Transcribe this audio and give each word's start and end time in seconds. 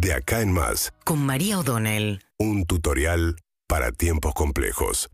De 0.00 0.14
acá 0.14 0.40
en 0.40 0.50
más, 0.50 0.94
con 1.04 1.18
María 1.18 1.58
O'Donnell. 1.58 2.22
un 2.38 2.64
tutorial 2.64 3.36
para 3.66 3.92
tiempos 3.92 4.32
complejos. 4.32 5.10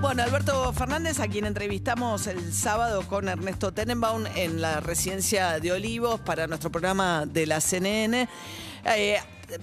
Bueno, 0.00 0.22
Alberto 0.22 0.72
Fernández, 0.72 1.18
a 1.18 1.26
quien 1.26 1.46
entrevistamos 1.46 2.28
el 2.28 2.52
sábado 2.52 3.02
con 3.08 3.28
Ernesto 3.28 3.72
Tenenbaum 3.72 4.26
en 4.36 4.60
la 4.60 4.78
residencia 4.78 5.58
de 5.58 5.72
Olivos 5.72 6.20
para 6.20 6.46
nuestro 6.46 6.70
programa 6.70 7.26
de 7.26 7.44
la 7.46 7.60
CNN. 7.60 8.28
eh, 8.84 9.18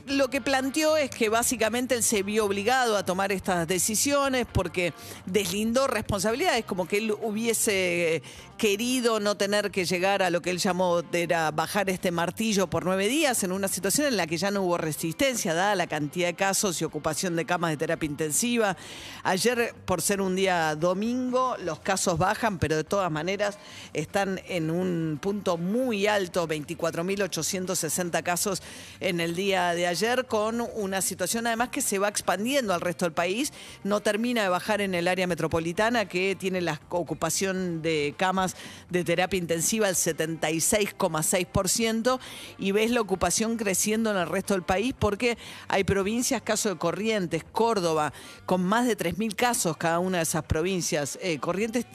lo 0.07 0.29
que 0.29 0.41
planteó 0.41 0.97
es 0.97 1.09
que 1.09 1.29
básicamente 1.29 1.95
él 1.95 2.03
se 2.03 2.23
vio 2.23 2.45
obligado 2.45 2.97
a 2.97 3.05
tomar 3.05 3.31
estas 3.31 3.67
decisiones 3.67 4.45
porque 4.51 4.93
deslindó 5.25 5.87
responsabilidades, 5.87 6.65
como 6.65 6.87
que 6.87 6.97
él 6.97 7.11
hubiese 7.21 8.21
querido 8.57 9.19
no 9.21 9.37
tener 9.37 9.71
que 9.71 9.85
llegar 9.85 10.21
a 10.21 10.29
lo 10.29 10.41
que 10.41 10.49
él 10.49 10.57
llamó 10.57 11.01
de 11.01 11.23
era 11.23 11.51
bajar 11.51 11.89
este 11.89 12.11
martillo 12.11 12.67
por 12.67 12.83
nueve 12.83 13.07
días 13.07 13.43
en 13.43 13.51
una 13.51 13.67
situación 13.67 14.07
en 14.07 14.17
la 14.17 14.27
que 14.27 14.37
ya 14.37 14.51
no 14.51 14.63
hubo 14.63 14.77
resistencia, 14.77 15.53
dada 15.53 15.75
la 15.75 15.87
cantidad 15.87 16.27
de 16.27 16.33
casos 16.33 16.81
y 16.81 16.85
ocupación 16.85 17.35
de 17.35 17.45
camas 17.45 17.71
de 17.71 17.77
terapia 17.77 18.07
intensiva. 18.07 18.75
Ayer, 19.23 19.73
por 19.85 20.01
ser 20.01 20.21
un 20.21 20.35
día 20.35 20.75
domingo, 20.75 21.55
los 21.63 21.79
casos 21.79 22.17
bajan, 22.17 22.59
pero 22.59 22.75
de 22.75 22.83
todas 22.83 23.11
maneras 23.11 23.57
están 23.93 24.41
en 24.47 24.69
un 24.69 25.19
punto 25.21 25.57
muy 25.57 26.07
alto, 26.07 26.47
24.860 26.47 28.23
casos 28.23 28.61
en 28.99 29.19
el 29.19 29.35
día 29.35 29.73
de 29.73 29.78
ayer, 29.87 30.25
con 30.25 30.61
una 30.75 31.01
situación 31.01 31.47
además 31.47 31.69
que 31.69 31.81
se 31.81 31.97
va 31.99 32.07
expandiendo 32.07 32.73
al 32.73 32.79
resto 32.81 33.05
del 33.05 33.13
país. 33.13 33.53
No 33.83 34.01
termina 34.01 34.43
de 34.43 34.49
bajar 34.49 34.81
en 34.81 34.93
el 34.95 35.07
área 35.07 35.27
metropolitana, 35.27 36.05
que 36.05 36.35
tiene 36.35 36.61
la 36.61 36.81
ocupación 36.89 37.81
de 37.81 38.13
camas 38.17 38.55
de 38.89 39.03
terapia 39.03 39.37
intensiva 39.37 39.87
al 39.87 39.95
76,6%, 39.95 42.19
y 42.57 42.71
ves 42.71 42.91
la 42.91 43.01
ocupación 43.01 43.57
creciendo 43.57 44.11
en 44.11 44.17
el 44.17 44.27
resto 44.27 44.53
del 44.53 44.63
país 44.63 44.93
porque 44.97 45.37
hay 45.67 45.83
provincias, 45.83 46.41
caso 46.41 46.69
de 46.69 46.77
Corrientes, 46.77 47.43
Córdoba, 47.51 48.13
con 48.45 48.63
más 48.63 48.87
de 48.87 48.97
3.000 48.97 49.35
casos 49.35 49.77
cada 49.77 49.99
una 49.99 50.17
de 50.17 50.23
esas 50.23 50.43
provincias. 50.43 51.17
Eh, 51.21 51.39
Corrientes 51.39 51.85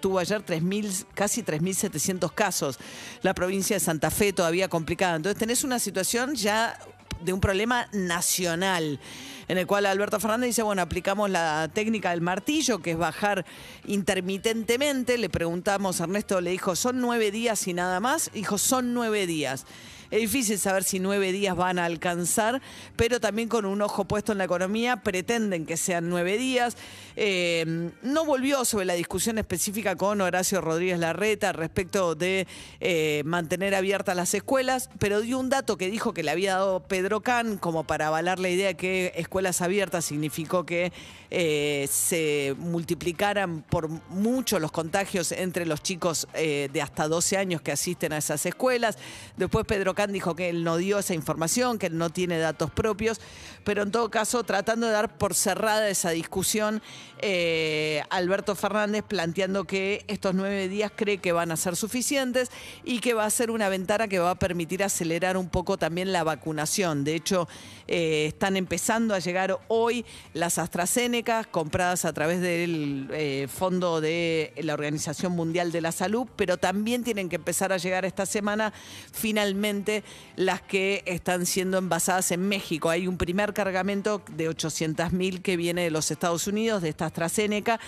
tuvo 0.00 0.18
ayer 0.18 0.44
3.000, 0.44 1.06
casi 1.14 1.42
3.700 1.42 2.32
casos. 2.32 2.78
La 3.22 3.34
provincia 3.34 3.76
de 3.76 3.80
Santa 3.80 4.10
Fe 4.10 4.32
todavía 4.32 4.68
complicada. 4.68 5.16
Entonces 5.16 5.38
tenés 5.38 5.64
una 5.64 5.78
situación 5.78 6.34
ya 6.34 6.78
de 7.20 7.32
un 7.32 7.40
problema 7.40 7.88
nacional, 7.92 9.00
en 9.48 9.58
el 9.58 9.66
cual 9.66 9.86
Alberto 9.86 10.20
Fernández 10.20 10.48
dice, 10.48 10.62
bueno, 10.62 10.82
aplicamos 10.82 11.30
la 11.30 11.68
técnica 11.72 12.10
del 12.10 12.20
martillo, 12.20 12.80
que 12.80 12.92
es 12.92 12.98
bajar 12.98 13.44
intermitentemente. 13.86 15.18
Le 15.18 15.28
preguntamos, 15.30 16.00
Ernesto 16.00 16.40
le 16.40 16.50
dijo, 16.50 16.76
¿son 16.76 17.00
nueve 17.00 17.30
días 17.30 17.66
y 17.66 17.74
nada 17.74 18.00
más? 18.00 18.30
Dijo, 18.32 18.58
son 18.58 18.94
nueve 18.94 19.26
días. 19.26 19.64
Es 20.10 20.20
difícil 20.20 20.58
saber 20.58 20.84
si 20.84 21.00
nueve 21.00 21.32
días 21.32 21.54
van 21.54 21.78
a 21.78 21.84
alcanzar, 21.84 22.62
pero 22.96 23.20
también 23.20 23.50
con 23.50 23.66
un 23.66 23.82
ojo 23.82 24.06
puesto 24.06 24.32
en 24.32 24.38
la 24.38 24.44
economía 24.44 25.02
pretenden 25.02 25.66
que 25.66 25.76
sean 25.76 26.08
nueve 26.08 26.38
días. 26.38 26.78
Eh, 27.16 27.90
no 28.02 28.24
volvió 28.24 28.64
sobre 28.64 28.86
la 28.86 28.94
discusión 28.94 29.36
específica 29.36 29.96
con 29.96 30.22
Horacio 30.22 30.62
Rodríguez 30.62 30.98
Larreta 30.98 31.52
respecto 31.52 32.14
de 32.14 32.46
eh, 32.80 33.22
mantener 33.26 33.74
abiertas 33.74 34.16
las 34.16 34.32
escuelas, 34.32 34.88
pero 34.98 35.20
dio 35.20 35.38
un 35.38 35.50
dato 35.50 35.76
que 35.76 35.90
dijo 35.90 36.14
que 36.14 36.22
le 36.22 36.30
había 36.30 36.54
dado 36.54 36.80
Pedro 36.80 37.20
Can 37.20 37.58
como 37.58 37.84
para 37.84 38.06
avalar 38.06 38.38
la 38.38 38.48
idea 38.48 38.68
de 38.68 38.76
que 38.76 39.12
escuelas 39.14 39.60
abiertas 39.60 40.06
significó 40.06 40.64
que 40.64 40.90
eh, 41.30 41.86
se 41.90 42.54
multiplicaran 42.58 43.60
por 43.60 43.88
mucho 44.08 44.58
los 44.58 44.72
contagios 44.72 45.30
entre 45.32 45.66
los 45.66 45.82
chicos 45.82 46.26
eh, 46.32 46.70
de 46.72 46.80
hasta 46.80 47.06
12 47.06 47.36
años 47.36 47.60
que 47.60 47.70
asisten 47.70 48.14
a 48.14 48.18
esas 48.18 48.46
escuelas. 48.46 48.96
Después 49.36 49.66
Pedro 49.66 49.94
Dijo 50.06 50.36
que 50.36 50.48
él 50.48 50.62
no 50.62 50.76
dio 50.76 50.98
esa 51.00 51.14
información, 51.14 51.78
que 51.78 51.86
él 51.86 51.98
no 51.98 52.10
tiene 52.10 52.38
datos 52.38 52.70
propios, 52.70 53.20
pero 53.64 53.82
en 53.82 53.90
todo 53.90 54.10
caso 54.10 54.44
tratando 54.44 54.86
de 54.86 54.92
dar 54.92 55.18
por 55.18 55.34
cerrada 55.34 55.88
esa 55.88 56.10
discusión, 56.10 56.80
eh, 57.20 58.02
Alberto 58.10 58.54
Fernández 58.54 59.02
planteando 59.06 59.64
que 59.64 60.04
estos 60.06 60.34
nueve 60.34 60.68
días 60.68 60.92
cree 60.94 61.18
que 61.18 61.32
van 61.32 61.50
a 61.50 61.56
ser 61.56 61.74
suficientes 61.74 62.50
y 62.84 63.00
que 63.00 63.14
va 63.14 63.24
a 63.24 63.30
ser 63.30 63.50
una 63.50 63.68
ventana 63.68 64.06
que 64.06 64.20
va 64.20 64.30
a 64.30 64.38
permitir 64.38 64.84
acelerar 64.84 65.36
un 65.36 65.48
poco 65.48 65.76
también 65.78 66.12
la 66.12 66.22
vacunación. 66.22 67.02
De 67.02 67.16
hecho, 67.16 67.48
eh, 67.88 68.26
están 68.28 68.56
empezando 68.56 69.14
a 69.14 69.18
llegar 69.18 69.58
hoy 69.68 70.04
las 70.34 70.58
AstraZeneca 70.58 71.44
compradas 71.44 72.04
a 72.04 72.12
través 72.12 72.40
del 72.40 73.08
eh, 73.12 73.48
Fondo 73.52 74.00
de 74.00 74.52
la 74.62 74.74
Organización 74.74 75.32
Mundial 75.32 75.72
de 75.72 75.80
la 75.80 75.92
Salud, 75.92 76.28
pero 76.36 76.56
también 76.56 77.02
tienen 77.02 77.28
que 77.28 77.36
empezar 77.36 77.72
a 77.72 77.78
llegar 77.78 78.04
esta 78.04 78.26
semana 78.26 78.72
finalmente 79.12 79.87
las 80.36 80.62
que 80.62 81.02
están 81.06 81.46
siendo 81.46 81.78
envasadas 81.78 82.30
en 82.32 82.48
México. 82.48 82.90
Hay 82.90 83.06
un 83.06 83.18
primer 83.18 83.54
cargamento 83.54 84.22
de 84.36 84.48
800.000 84.50 85.42
que 85.42 85.56
viene 85.56 85.82
de 85.82 85.90
los 85.90 86.10
Estados 86.10 86.46
Unidos, 86.46 86.82
de 86.82 86.90
esta 86.90 87.06
AstraZeneca 87.06 87.80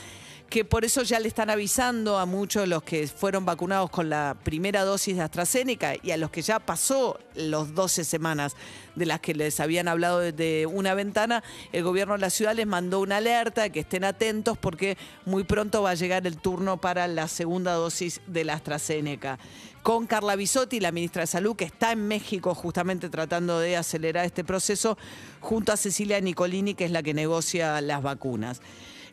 que 0.50 0.64
por 0.64 0.84
eso 0.84 1.04
ya 1.04 1.20
le 1.20 1.28
están 1.28 1.48
avisando 1.48 2.18
a 2.18 2.26
muchos 2.26 2.66
los 2.66 2.82
que 2.82 3.06
fueron 3.06 3.44
vacunados 3.44 3.88
con 3.88 4.10
la 4.10 4.36
primera 4.42 4.82
dosis 4.82 5.14
de 5.14 5.22
AstraZeneca 5.22 5.94
y 6.02 6.10
a 6.10 6.16
los 6.16 6.30
que 6.30 6.42
ya 6.42 6.58
pasó 6.58 7.20
los 7.36 7.72
12 7.72 8.04
semanas 8.04 8.56
de 8.96 9.06
las 9.06 9.20
que 9.20 9.32
les 9.32 9.60
habían 9.60 9.86
hablado 9.86 10.18
de, 10.18 10.32
de 10.32 10.66
una 10.66 10.94
ventana, 10.94 11.44
el 11.70 11.84
gobierno 11.84 12.14
de 12.14 12.20
la 12.20 12.30
ciudad 12.30 12.56
les 12.56 12.66
mandó 12.66 12.98
una 12.98 13.18
alerta 13.18 13.62
de 13.62 13.70
que 13.70 13.78
estén 13.78 14.02
atentos 14.02 14.58
porque 14.58 14.98
muy 15.24 15.44
pronto 15.44 15.82
va 15.82 15.90
a 15.90 15.94
llegar 15.94 16.26
el 16.26 16.36
turno 16.36 16.80
para 16.80 17.06
la 17.06 17.28
segunda 17.28 17.74
dosis 17.74 18.20
de 18.26 18.42
la 18.42 18.54
AstraZeneca. 18.54 19.38
Con 19.84 20.08
Carla 20.08 20.34
Bisotti, 20.34 20.80
la 20.80 20.90
ministra 20.90 21.22
de 21.22 21.28
Salud, 21.28 21.54
que 21.54 21.64
está 21.64 21.92
en 21.92 22.08
México 22.08 22.56
justamente 22.56 23.08
tratando 23.08 23.60
de 23.60 23.76
acelerar 23.76 24.26
este 24.26 24.42
proceso, 24.42 24.98
junto 25.38 25.72
a 25.72 25.76
Cecilia 25.76 26.20
Nicolini, 26.20 26.74
que 26.74 26.86
es 26.86 26.90
la 26.90 27.04
que 27.04 27.14
negocia 27.14 27.80
las 27.80 28.02
vacunas. 28.02 28.60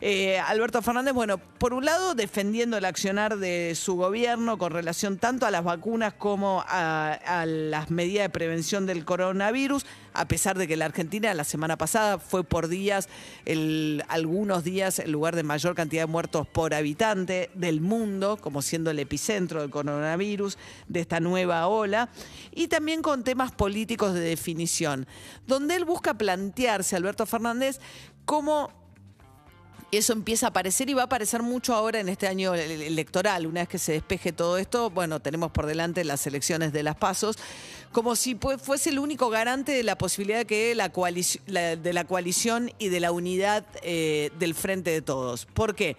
Eh, 0.00 0.38
Alberto 0.38 0.80
Fernández, 0.80 1.12
bueno, 1.12 1.38
por 1.38 1.74
un 1.74 1.84
lado 1.84 2.14
defendiendo 2.14 2.76
el 2.76 2.84
accionar 2.84 3.36
de 3.36 3.74
su 3.74 3.96
gobierno 3.96 4.56
con 4.56 4.70
relación 4.70 5.18
tanto 5.18 5.44
a 5.44 5.50
las 5.50 5.64
vacunas 5.64 6.12
como 6.14 6.64
a, 6.68 7.44
las 7.46 7.90
medidas 7.90 8.26
de 8.26 8.30
prevención 8.30 8.86
del 8.86 9.04
coronavirus, 9.04 9.84
a 10.14 10.28
pesar 10.28 10.56
de 10.56 10.68
que 10.68 10.76
la 10.76 10.84
Argentina 10.84 11.34
la 11.34 11.42
semana 11.42 11.76
pasada 11.76 12.18
fue 12.18 12.44
por 12.44 12.68
días, 12.68 13.08
algunos 14.08 14.62
días, 14.62 15.00
el 15.00 15.10
lugar 15.10 15.34
de 15.34 15.42
mayor 15.42 15.74
cantidad 15.74 16.02
de 16.02 16.06
muertos 16.06 16.46
por 16.46 16.74
habitante 16.74 17.50
del 17.54 17.80
mundo, 17.80 18.38
como 18.40 18.62
siendo 18.62 18.92
el 18.92 19.00
epicentro 19.00 19.62
del 19.62 19.70
coronavirus, 19.70 20.58
de 20.86 21.00
esta 21.00 21.18
nueva 21.18 21.66
ola, 21.66 22.08
y 22.52 22.68
también 22.68 23.02
con 23.02 23.24
temas 23.24 23.50
políticos 23.50 24.14
de 24.14 24.20
definición, 24.20 25.08
donde 25.48 25.74
él 25.74 25.84
busca 25.84 26.14
plantearse, 26.14 26.94
Alberto 26.94 27.26
Fernández, 27.26 27.80
cómo 28.24 28.70
eso 29.90 30.12
empieza 30.12 30.46
a 30.46 30.48
aparecer 30.50 30.90
y 30.90 30.94
va 30.94 31.02
a 31.02 31.04
aparecer 31.06 31.42
mucho 31.42 31.74
ahora 31.74 31.98
en 32.00 32.08
este 32.08 32.26
año 32.28 32.54
ele- 32.54 32.86
electoral. 32.86 33.46
Una 33.46 33.60
vez 33.60 33.68
que 33.68 33.78
se 33.78 33.92
despeje 33.92 34.32
todo 34.32 34.58
esto, 34.58 34.90
bueno, 34.90 35.20
tenemos 35.20 35.50
por 35.50 35.64
delante 35.66 36.04
las 36.04 36.26
elecciones 36.26 36.72
de 36.72 36.82
las 36.82 36.96
pasos, 36.96 37.36
como 37.92 38.14
si 38.16 38.34
fuese 38.62 38.90
el 38.90 38.98
único 38.98 39.30
garante 39.30 39.72
de 39.72 39.82
la 39.82 39.96
posibilidad 39.96 40.44
que 40.44 40.74
la 40.74 40.92
la- 41.46 41.76
de 41.76 41.92
la 41.92 42.04
coalición 42.04 42.70
y 42.78 42.88
de 42.88 43.00
la 43.00 43.12
unidad 43.12 43.64
eh, 43.82 44.30
del 44.38 44.54
frente 44.54 44.90
de 44.90 45.00
todos. 45.00 45.46
¿Por 45.46 45.74
qué? 45.74 45.96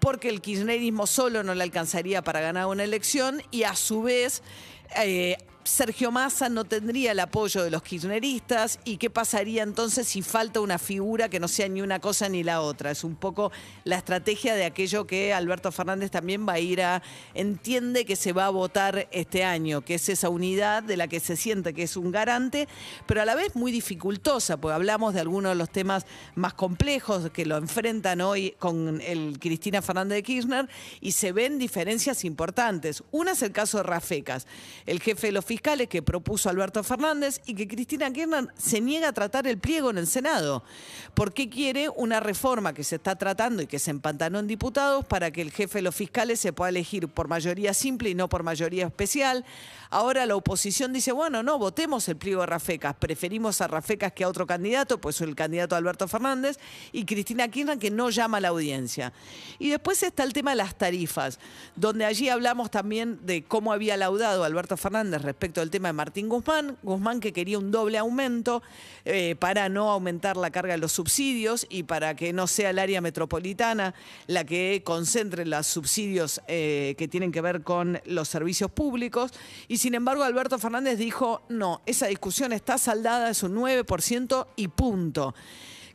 Porque 0.00 0.28
el 0.28 0.40
kirchnerismo 0.40 1.06
solo 1.06 1.42
no 1.44 1.54
le 1.54 1.62
alcanzaría 1.62 2.22
para 2.22 2.40
ganar 2.40 2.66
una 2.66 2.84
elección 2.84 3.42
y 3.50 3.62
a 3.64 3.74
su 3.76 4.02
vez 4.02 4.42
eh, 5.00 5.36
Sergio 5.68 6.10
Massa 6.10 6.48
no 6.48 6.64
tendría 6.64 7.12
el 7.12 7.20
apoyo 7.20 7.62
de 7.62 7.70
los 7.70 7.82
kirchneristas 7.82 8.80
y 8.84 8.96
qué 8.96 9.10
pasaría 9.10 9.62
entonces 9.62 10.08
si 10.08 10.22
falta 10.22 10.60
una 10.60 10.78
figura 10.78 11.28
que 11.28 11.38
no 11.38 11.46
sea 11.46 11.68
ni 11.68 11.82
una 11.82 12.00
cosa 12.00 12.28
ni 12.28 12.42
la 12.42 12.62
otra. 12.62 12.90
Es 12.90 13.04
un 13.04 13.14
poco 13.14 13.52
la 13.84 13.96
estrategia 13.96 14.54
de 14.54 14.64
aquello 14.64 15.06
que 15.06 15.34
Alberto 15.34 15.70
Fernández 15.70 16.10
también 16.10 16.48
va 16.48 16.54
a 16.54 16.58
ir 16.58 16.80
a, 16.80 17.02
entiende 17.34 18.06
que 18.06 18.16
se 18.16 18.32
va 18.32 18.46
a 18.46 18.50
votar 18.50 19.08
este 19.12 19.44
año, 19.44 19.82
que 19.82 19.94
es 19.94 20.08
esa 20.08 20.30
unidad 20.30 20.82
de 20.82 20.96
la 20.96 21.06
que 21.06 21.20
se 21.20 21.36
siente 21.36 21.74
que 21.74 21.82
es 21.82 21.96
un 21.96 22.10
garante, 22.10 22.66
pero 23.06 23.20
a 23.20 23.26
la 23.26 23.34
vez 23.34 23.54
muy 23.54 23.70
dificultosa, 23.70 24.56
porque 24.56 24.74
hablamos 24.74 25.12
de 25.12 25.20
algunos 25.20 25.52
de 25.52 25.56
los 25.56 25.70
temas 25.70 26.06
más 26.34 26.54
complejos 26.54 27.30
que 27.30 27.44
lo 27.44 27.58
enfrentan 27.58 28.22
hoy 28.22 28.54
con 28.58 29.02
el 29.02 29.38
Cristina 29.38 29.82
Fernández 29.82 30.16
de 30.16 30.22
Kirchner 30.22 30.68
y 31.00 31.12
se 31.12 31.32
ven 31.32 31.58
diferencias 31.58 32.24
importantes. 32.24 33.04
Una 33.10 33.32
es 33.32 33.42
el 33.42 33.52
caso 33.52 33.76
de 33.76 33.82
Rafecas, 33.82 34.46
el 34.86 35.00
jefe 35.00 35.28
de 35.28 35.32
los 35.32 35.44
que 35.60 36.02
propuso 36.02 36.48
Alberto 36.48 36.82
Fernández 36.82 37.40
y 37.46 37.54
que 37.54 37.68
Cristina 37.68 38.12
Kirchner 38.12 38.48
se 38.56 38.80
niega 38.80 39.08
a 39.08 39.12
tratar 39.12 39.46
el 39.46 39.58
pliego 39.58 39.90
en 39.90 39.98
el 39.98 40.06
Senado. 40.06 40.62
porque 41.14 41.48
quiere 41.48 41.88
una 41.88 42.20
reforma 42.20 42.72
que 42.72 42.84
se 42.84 42.96
está 42.96 43.16
tratando 43.16 43.60
y 43.62 43.66
que 43.66 43.80
se 43.80 43.90
empantanó 43.90 44.38
en 44.38 44.46
diputados 44.46 45.04
para 45.04 45.32
que 45.32 45.42
el 45.42 45.50
jefe 45.50 45.78
de 45.78 45.82
los 45.82 45.94
fiscales 45.94 46.38
se 46.38 46.52
pueda 46.52 46.68
elegir 46.68 47.08
por 47.08 47.26
mayoría 47.26 47.74
simple 47.74 48.10
y 48.10 48.14
no 48.14 48.28
por 48.28 48.44
mayoría 48.44 48.86
especial? 48.86 49.44
Ahora 49.90 50.26
la 50.26 50.36
oposición 50.36 50.92
dice, 50.92 51.12
bueno, 51.12 51.42
no, 51.42 51.58
votemos 51.58 52.08
el 52.08 52.16
pliego 52.16 52.42
de 52.42 52.46
Rafecas. 52.46 52.94
Preferimos 52.94 53.60
a 53.60 53.66
Rafecas 53.66 54.12
que 54.12 54.22
a 54.22 54.28
otro 54.28 54.46
candidato, 54.46 55.00
pues 55.00 55.20
el 55.20 55.34
candidato 55.34 55.74
Alberto 55.74 56.06
Fernández, 56.06 56.58
y 56.92 57.04
Cristina 57.04 57.48
Kirchner 57.48 57.78
que 57.78 57.90
no 57.90 58.10
llama 58.10 58.36
a 58.36 58.40
la 58.40 58.48
audiencia. 58.48 59.12
Y 59.58 59.70
después 59.70 60.02
está 60.02 60.22
el 60.22 60.32
tema 60.32 60.50
de 60.50 60.56
las 60.56 60.76
tarifas, 60.76 61.40
donde 61.74 62.04
allí 62.04 62.28
hablamos 62.28 62.70
también 62.70 63.18
de 63.22 63.42
cómo 63.42 63.72
había 63.72 63.96
laudado 63.96 64.44
Alberto 64.44 64.76
Fernández 64.76 65.22
respecto 65.22 65.47
respecto 65.48 65.60
del 65.60 65.70
tema 65.70 65.88
de 65.88 65.94
Martín 65.94 66.28
Guzmán. 66.28 66.76
Guzmán 66.82 67.20
que 67.20 67.32
quería 67.32 67.58
un 67.58 67.70
doble 67.70 67.96
aumento 67.96 68.62
eh, 69.06 69.34
para 69.38 69.70
no 69.70 69.90
aumentar 69.90 70.36
la 70.36 70.50
carga 70.50 70.74
de 70.74 70.78
los 70.78 70.92
subsidios 70.92 71.66
y 71.70 71.84
para 71.84 72.14
que 72.14 72.34
no 72.34 72.46
sea 72.46 72.68
el 72.68 72.78
área 72.78 73.00
metropolitana 73.00 73.94
la 74.26 74.44
que 74.44 74.82
concentre 74.84 75.46
los 75.46 75.66
subsidios 75.66 76.42
eh, 76.48 76.94
que 76.98 77.08
tienen 77.08 77.32
que 77.32 77.40
ver 77.40 77.62
con 77.62 77.98
los 78.04 78.28
servicios 78.28 78.70
públicos. 78.70 79.32
Y 79.68 79.78
sin 79.78 79.94
embargo, 79.94 80.22
Alberto 80.22 80.58
Fernández 80.58 80.98
dijo, 80.98 81.40
no, 81.48 81.80
esa 81.86 82.08
discusión 82.08 82.52
está 82.52 82.76
saldada, 82.76 83.30
es 83.30 83.42
un 83.42 83.56
9% 83.56 84.48
y 84.56 84.68
punto. 84.68 85.34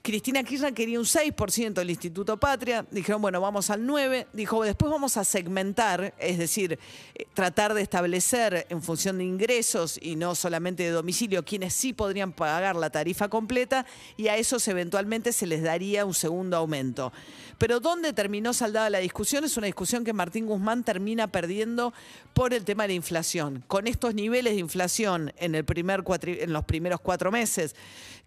Cristina 0.05 0.43
Kirchner 0.43 0.73
quería 0.73 0.99
un 0.99 1.05
6% 1.05 1.75
del 1.75 1.89
Instituto 1.89 2.35
Patria, 2.35 2.85
dijeron, 2.91 3.21
bueno, 3.21 3.39
vamos 3.39 3.69
al 3.69 3.87
9%, 3.87 4.27
dijo, 4.33 4.61
después 4.61 4.91
vamos 4.91 5.15
a 5.15 5.23
segmentar, 5.23 6.13
es 6.19 6.37
decir, 6.37 6.77
eh, 7.15 7.25
tratar 7.33 7.73
de 7.73 7.83
establecer 7.83 8.67
en 8.67 8.81
función 8.81 9.19
de 9.19 9.23
ingresos 9.23 9.97
y 10.01 10.17
no 10.17 10.35
solamente 10.35 10.83
de 10.83 10.89
domicilio, 10.89 11.45
quienes 11.45 11.73
sí 11.73 11.93
podrían 11.93 12.33
pagar 12.33 12.75
la 12.75 12.89
tarifa 12.89 13.29
completa 13.29 13.85
y 14.17 14.27
a 14.27 14.35
esos 14.35 14.67
eventualmente 14.67 15.31
se 15.31 15.47
les 15.47 15.63
daría 15.63 16.03
un 16.03 16.13
segundo 16.13 16.57
aumento. 16.57 17.13
Pero 17.57 17.79
¿dónde 17.79 18.11
terminó 18.11 18.51
saldada 18.51 18.89
la 18.89 18.97
discusión? 18.97 19.45
Es 19.45 19.55
una 19.55 19.67
discusión 19.67 20.03
que 20.03 20.11
Martín 20.11 20.47
Guzmán 20.47 20.83
termina 20.83 21.27
perdiendo 21.27 21.93
por 22.33 22.53
el 22.53 22.65
tema 22.65 22.83
de 22.83 22.89
la 22.89 22.95
inflación. 22.95 23.63
Con 23.67 23.87
estos 23.87 24.15
niveles 24.15 24.55
de 24.55 24.59
inflación 24.59 25.31
en, 25.37 25.55
el 25.55 25.63
primer 25.63 26.03
en 26.25 26.51
los 26.51 26.65
primeros 26.65 26.99
cuatro 26.99 27.31
meses, 27.31 27.73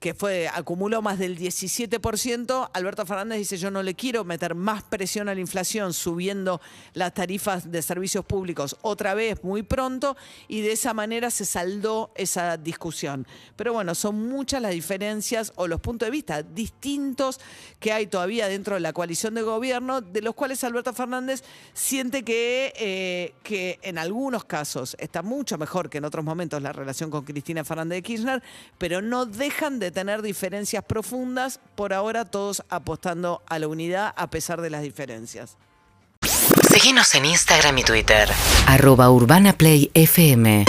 que 0.00 0.14
fue 0.14 0.48
acumuló 0.48 1.02
más 1.02 1.18
del 1.18 1.36
17%, 1.36 1.65
Alberto 2.72 3.06
Fernández 3.06 3.38
dice 3.38 3.56
yo 3.56 3.70
no 3.70 3.82
le 3.82 3.94
quiero 3.94 4.24
meter 4.24 4.54
más 4.54 4.82
presión 4.82 5.28
a 5.28 5.34
la 5.34 5.40
inflación 5.40 5.92
subiendo 5.92 6.60
las 6.94 7.14
tarifas 7.14 7.70
de 7.70 7.82
servicios 7.82 8.24
públicos 8.24 8.76
otra 8.82 9.14
vez 9.14 9.42
muy 9.42 9.62
pronto 9.62 10.16
y 10.48 10.60
de 10.60 10.72
esa 10.72 10.94
manera 10.94 11.30
se 11.30 11.44
saldó 11.44 12.10
esa 12.14 12.56
discusión. 12.56 13.26
Pero 13.56 13.72
bueno, 13.72 13.94
son 13.94 14.28
muchas 14.28 14.62
las 14.62 14.72
diferencias 14.72 15.52
o 15.56 15.66
los 15.66 15.80
puntos 15.80 16.06
de 16.06 16.10
vista 16.10 16.42
distintos 16.42 17.40
que 17.80 17.92
hay 17.92 18.06
todavía 18.06 18.48
dentro 18.48 18.74
de 18.74 18.80
la 18.80 18.92
coalición 18.92 19.34
de 19.34 19.42
gobierno, 19.42 20.00
de 20.00 20.22
los 20.22 20.34
cuales 20.34 20.62
Alberto 20.64 20.92
Fernández 20.92 21.42
siente 21.72 22.22
que, 22.22 22.72
eh, 22.76 23.34
que 23.42 23.78
en 23.82 23.98
algunos 23.98 24.44
casos 24.44 24.96
está 24.98 25.22
mucho 25.22 25.58
mejor 25.58 25.90
que 25.90 25.98
en 25.98 26.04
otros 26.04 26.24
momentos 26.24 26.62
la 26.62 26.72
relación 26.72 27.10
con 27.10 27.24
Cristina 27.24 27.64
Fernández 27.64 27.96
de 27.96 28.02
Kirchner, 28.02 28.42
pero 28.78 29.02
no 29.02 29.26
dejan 29.26 29.78
de 29.78 29.90
tener 29.90 30.22
diferencias 30.22 30.84
profundas, 30.84 31.55
por 31.74 31.92
ahora 31.92 32.24
todos 32.24 32.62
apostando 32.68 33.42
a 33.46 33.58
la 33.58 33.68
unidad 33.68 34.12
a 34.16 34.28
pesar 34.28 34.60
de 34.60 34.70
las 34.70 34.82
diferencias. 34.82 35.56
Síguenos 36.72 37.14
en 37.14 37.24
Instagram 37.26 37.78
y 37.78 37.84
Twitter. 37.84 38.28
Arroba 38.66 39.10
Urbana 39.10 39.52
Play 39.52 39.90
FM. 39.94 40.64